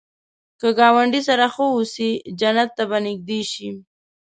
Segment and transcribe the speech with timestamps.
[0.59, 2.09] که ګاونډي سره ښه اوسې،
[2.39, 3.69] جنت ته به نږدې شې